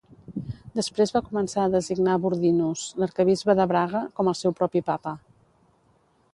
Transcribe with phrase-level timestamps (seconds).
[0.77, 5.15] Després va començar a designar Burdinus, l'arquebisbe de Braga, com el seu propi Papa.